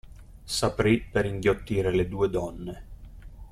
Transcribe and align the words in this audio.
S'aprì 0.45 0.99
per 0.99 1.25
inghiottire 1.27 1.91
le 1.91 2.07
due 2.07 2.27
donne. 2.27 2.83